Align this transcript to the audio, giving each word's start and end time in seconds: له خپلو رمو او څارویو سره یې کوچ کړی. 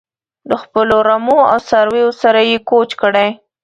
له 0.49 0.55
خپلو 0.63 0.97
رمو 1.07 1.39
او 1.51 1.59
څارویو 1.67 2.09
سره 2.21 2.39
یې 2.49 2.57
کوچ 2.69 2.89
کړی. 3.01 3.29